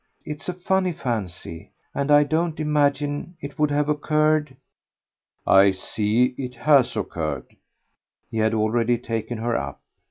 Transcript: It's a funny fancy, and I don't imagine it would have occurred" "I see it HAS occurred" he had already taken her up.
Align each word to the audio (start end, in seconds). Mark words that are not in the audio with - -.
It's 0.25 0.49
a 0.49 0.53
funny 0.55 0.93
fancy, 0.93 1.73
and 1.93 2.09
I 2.09 2.23
don't 2.23 2.59
imagine 2.59 3.37
it 3.39 3.59
would 3.59 3.69
have 3.69 3.87
occurred" 3.87 4.57
"I 5.61 5.69
see 5.69 6.33
it 6.39 6.55
HAS 6.55 6.95
occurred" 6.97 7.55
he 8.31 8.39
had 8.39 8.55
already 8.55 8.97
taken 8.97 9.37
her 9.37 9.55
up. 9.55 9.79